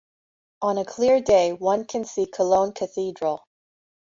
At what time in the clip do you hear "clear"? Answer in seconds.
0.83-1.21